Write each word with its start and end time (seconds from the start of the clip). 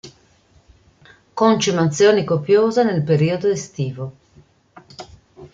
Concimazioni 1.35 2.23
copiose 2.23 2.81
nel 2.83 3.03
periodo 3.03 3.47
estivo. 3.49 4.13